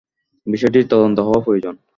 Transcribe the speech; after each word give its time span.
বিষয়টির 0.47 0.85
তদন্ত 0.87 1.17
হওয়া 1.19 1.39
প্রয়োজন। 1.39 1.75